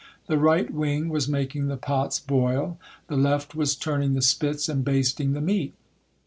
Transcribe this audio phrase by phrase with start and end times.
[0.25, 4.83] The right wing was making the pots boil, the left was turning the spits and
[4.83, 5.75] basting the meat.